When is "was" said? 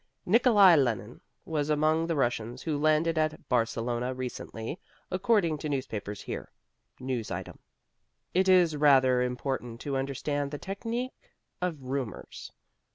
1.45-1.69